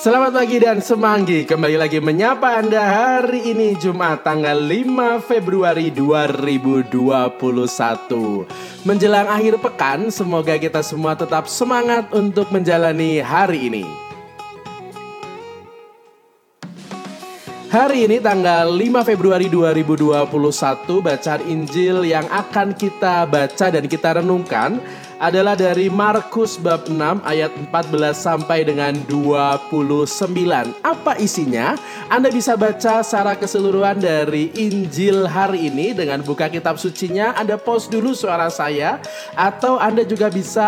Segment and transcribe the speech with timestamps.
[0.00, 1.44] Selamat pagi dan semanggi.
[1.44, 6.88] Kembali lagi menyapa Anda hari ini Jumat tanggal 5 Februari 2021
[8.88, 13.84] Menjelang akhir pekan Semoga kita semua tetap semangat untuk menjalani hari ini.
[17.68, 20.32] Hari ini tanggal 5 Februari 2021
[21.04, 24.80] Bacaan Injil yang akan kita baca dan kita renungkan
[25.20, 26.96] adalah dari Markus bab 6
[27.28, 29.68] ayat 14 sampai dengan 29.
[30.80, 31.76] Apa isinya?
[32.08, 37.36] Anda bisa baca secara keseluruhan dari Injil hari ini dengan buka kitab sucinya.
[37.36, 38.96] Anda post dulu suara saya
[39.36, 40.64] atau Anda juga bisa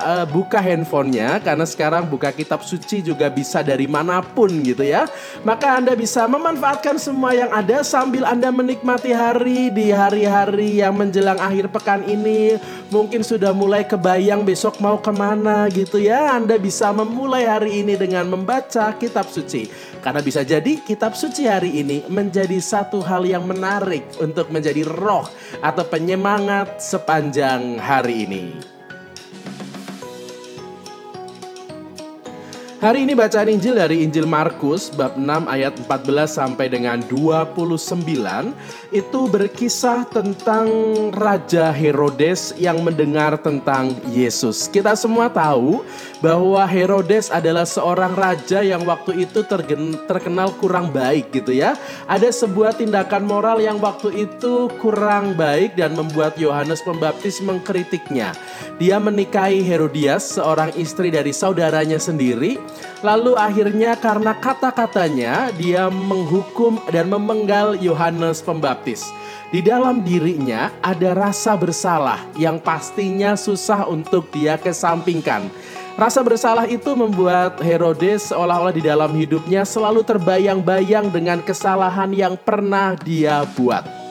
[0.00, 5.04] uh, buka handphonenya karena sekarang buka kitab suci juga bisa dari mana pun gitu ya.
[5.44, 11.36] Maka Anda bisa memanfaatkan semua yang ada sambil Anda menikmati hari di hari-hari yang menjelang
[11.36, 12.56] akhir pekan ini.
[12.88, 16.38] Mungkin sudah mulai mulai kebayang besok mau ke mana gitu ya.
[16.38, 19.66] Anda bisa memulai hari ini dengan membaca kitab suci.
[19.98, 25.26] Karena bisa jadi kitab suci hari ini menjadi satu hal yang menarik untuk menjadi roh
[25.58, 28.72] atau penyemangat sepanjang hari ini
[32.82, 37.78] Hari ini bacaan Injil dari Injil Markus bab 6 ayat 14 sampai dengan 29
[38.90, 40.66] itu berkisah tentang
[41.14, 44.66] Raja Herodes yang mendengar tentang Yesus.
[44.66, 45.86] Kita semua tahu
[46.18, 49.46] bahwa Herodes adalah seorang raja yang waktu itu
[50.10, 51.78] terkenal kurang baik gitu ya.
[52.10, 58.34] Ada sebuah tindakan moral yang waktu itu kurang baik dan membuat Yohanes Pembaptis mengkritiknya.
[58.82, 62.58] Dia menikahi Herodias, seorang istri dari saudaranya sendiri
[63.02, 69.10] Lalu akhirnya karena kata-katanya dia menghukum dan memenggal Yohanes Pembaptis.
[69.52, 75.50] Di dalam dirinya ada rasa bersalah yang pastinya susah untuk dia kesampingkan.
[75.92, 82.96] Rasa bersalah itu membuat Herodes seolah-olah di dalam hidupnya selalu terbayang-bayang dengan kesalahan yang pernah
[82.96, 84.01] dia buat.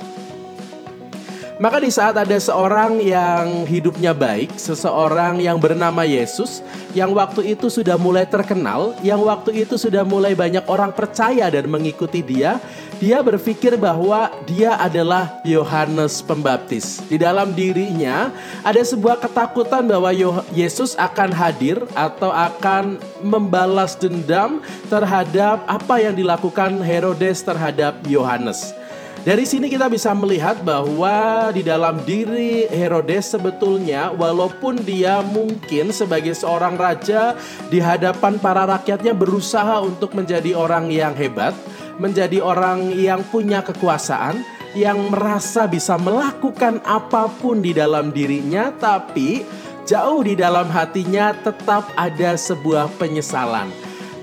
[1.62, 6.66] Maka di saat ada seorang yang hidupnya baik, seseorang yang bernama Yesus,
[6.98, 11.70] yang waktu itu sudah mulai terkenal, yang waktu itu sudah mulai banyak orang percaya dan
[11.70, 12.58] mengikuti dia,
[12.98, 16.98] dia berpikir bahwa dia adalah Yohanes Pembaptis.
[17.06, 18.34] Di dalam dirinya
[18.66, 20.10] ada sebuah ketakutan bahwa
[20.58, 28.81] Yesus akan hadir atau akan membalas dendam terhadap apa yang dilakukan Herodes terhadap Yohanes.
[29.22, 36.34] Dari sini kita bisa melihat bahwa di dalam diri Herodes sebetulnya walaupun dia mungkin sebagai
[36.34, 37.38] seorang raja
[37.70, 41.54] di hadapan para rakyatnya berusaha untuk menjadi orang yang hebat,
[42.02, 44.42] menjadi orang yang punya kekuasaan,
[44.74, 49.46] yang merasa bisa melakukan apa pun di dalam dirinya tapi
[49.86, 53.70] jauh di dalam hatinya tetap ada sebuah penyesalan.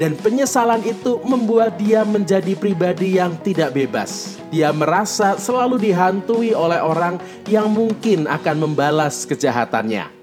[0.03, 6.81] Dan penyesalan itu membuat dia menjadi pribadi yang tidak bebas dia merasa selalu dihantui oleh
[6.81, 10.18] orang yang mungkin akan membalas kejahatannya.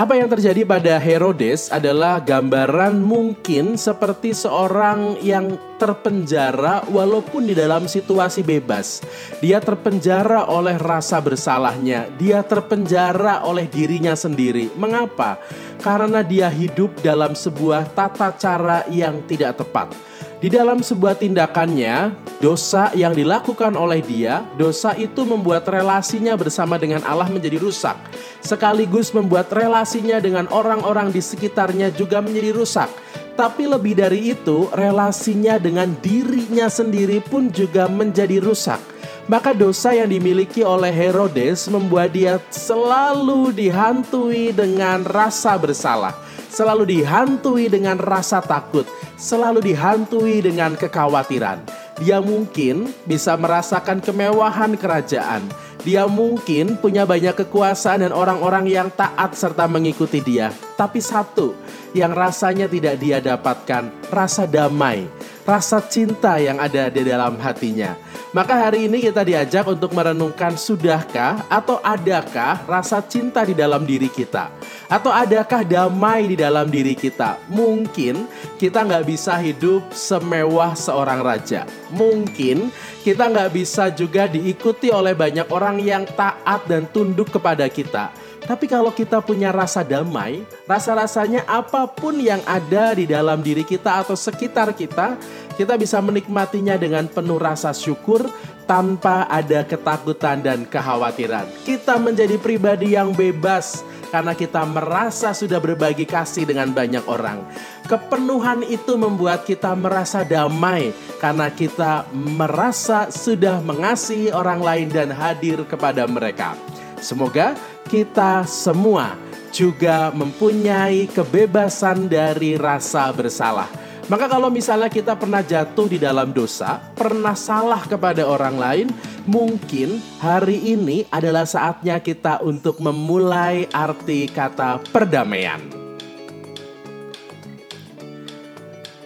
[0.00, 7.84] Apa yang terjadi pada Herodes adalah gambaran mungkin seperti seorang yang terpenjara walaupun di dalam
[7.84, 9.04] situasi bebas.
[9.44, 14.72] Dia terpenjara oleh rasa bersalahnya, dia terpenjara oleh dirinya sendiri.
[14.72, 15.36] Mengapa?
[15.84, 19.92] Karena dia hidup dalam sebuah tata cara yang tidak tepat
[20.40, 27.04] di dalam sebuah tindakannya, dosa yang dilakukan oleh dia, dosa itu membuat relasinya bersama dengan
[27.04, 27.92] Allah menjadi rusak.
[28.40, 32.88] Sekaligus membuat relasinya dengan orang-orang di sekitarnya juga menjadi rusak.
[33.36, 38.80] Tapi lebih dari itu, relasinya dengan dirinya sendiri pun juga menjadi rusak.
[39.28, 46.16] Maka dosa yang dimiliki oleh Herodes membuat dia selalu dihantui dengan rasa bersalah,
[46.48, 48.88] selalu dihantui dengan rasa takut,
[49.20, 51.60] selalu dihantui dengan kekhawatiran.
[52.00, 55.44] Dia mungkin bisa merasakan kemewahan kerajaan.
[55.80, 60.52] Dia mungkin punya banyak kekuasaan dan orang-orang yang taat serta mengikuti dia.
[60.76, 61.56] Tapi satu
[61.96, 65.08] yang rasanya tidak dia dapatkan, rasa damai,
[65.48, 67.96] rasa cinta yang ada di dalam hatinya.
[68.30, 74.06] Maka hari ini kita diajak untuk merenungkan sudahkah atau adakah rasa cinta di dalam diri
[74.06, 74.54] kita?
[74.86, 77.42] Atau adakah damai di dalam diri kita?
[77.50, 81.66] Mungkin kita nggak bisa hidup semewah seorang raja.
[81.90, 82.70] Mungkin
[83.02, 88.10] kita nggak bisa juga diikuti oleh banyak orang yang taat dan tunduk kepada kita.
[88.40, 94.02] Tapi kalau kita punya rasa damai, rasa-rasanya apa pun yang ada di dalam diri kita
[94.02, 95.14] atau sekitar kita,
[95.54, 98.26] kita bisa menikmatinya dengan penuh rasa syukur
[98.64, 101.46] tanpa ada ketakutan dan kekhawatiran.
[101.68, 107.40] Kita menjadi pribadi yang bebas karena kita merasa sudah berbagi kasih dengan banyak orang.
[107.86, 110.90] Kepenuhan itu membuat kita merasa damai
[111.22, 116.58] karena kita merasa sudah mengasihi orang lain dan hadir kepada mereka.
[117.00, 117.56] Semoga
[117.88, 119.16] kita semua
[119.50, 123.89] juga mempunyai kebebasan dari rasa bersalah.
[124.10, 128.88] Maka kalau misalnya kita pernah jatuh di dalam dosa, pernah salah kepada orang lain,
[129.22, 135.62] mungkin hari ini adalah saatnya kita untuk memulai arti kata perdamaian.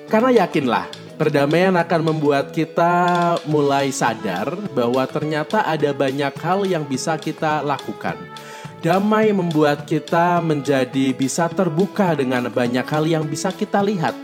[0.08, 0.88] Karena yakinlah,
[1.20, 8.16] perdamaian akan membuat kita mulai sadar bahwa ternyata ada banyak hal yang bisa kita lakukan.
[8.80, 14.16] Damai membuat kita menjadi bisa terbuka dengan banyak hal yang bisa kita lihat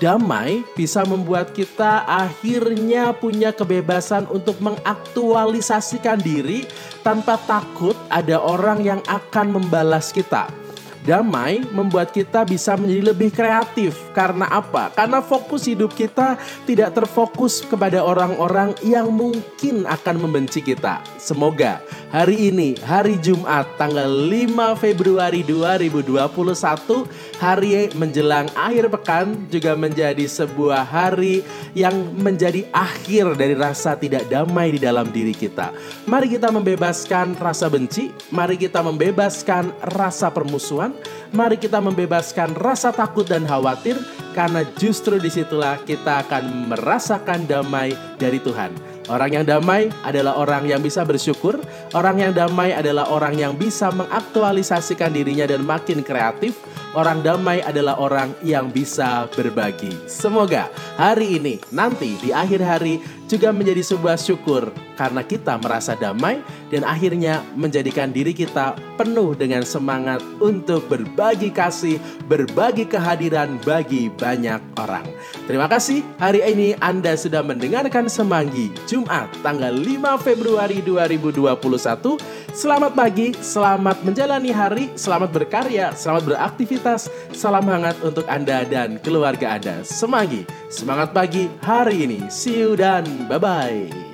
[0.00, 6.64] damai bisa membuat kita akhirnya punya kebebasan untuk mengaktualisasikan diri
[7.04, 10.59] tanpa takut ada orang yang akan membalas kita.
[11.00, 13.96] Damai membuat kita bisa menjadi lebih kreatif.
[14.12, 14.92] Karena apa?
[14.92, 16.36] Karena fokus hidup kita
[16.68, 21.00] tidak terfokus kepada orang-orang yang mungkin akan membenci kita.
[21.16, 21.80] Semoga
[22.12, 27.08] hari ini, hari Jumat, tanggal 5 Februari 2021,
[27.40, 31.40] hari menjelang akhir pekan juga menjadi sebuah hari
[31.72, 35.72] yang menjadi akhir dari rasa tidak damai di dalam diri kita.
[36.04, 40.89] Mari kita membebaskan rasa benci, mari kita membebaskan rasa permusuhan,
[41.34, 43.98] mari kita membebaskan rasa takut dan khawatir
[44.32, 48.90] karena justru di situlah kita akan merasakan damai dari Tuhan.
[49.10, 51.58] Orang yang damai adalah orang yang bisa bersyukur.
[51.98, 56.54] Orang yang damai adalah orang yang bisa mengaktualisasikan dirinya dan makin kreatif.
[56.94, 59.90] Orang damai adalah orang yang bisa berbagi.
[60.06, 66.42] Semoga hari ini, nanti di akhir hari juga menjadi sebuah syukur karena kita merasa damai
[66.74, 74.58] dan akhirnya menjadikan diri kita penuh dengan semangat untuk berbagi kasih, berbagi kehadiran bagi banyak
[74.82, 75.06] orang.
[75.46, 82.18] Terima kasih hari ini Anda sudah mendengarkan Semanggi Jumat tanggal 5 Februari 2021.
[82.50, 87.06] Selamat pagi, selamat menjalani hari, selamat berkarya, selamat beraktivitas.
[87.30, 89.86] Salam hangat untuk Anda dan keluarga Anda.
[89.86, 92.30] Semanggi, semangat pagi hari ini.
[92.30, 94.09] See you dan bye-bye.